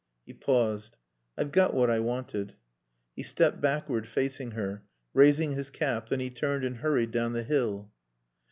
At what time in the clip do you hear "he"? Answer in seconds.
0.25-0.33, 3.15-3.21, 6.19-6.31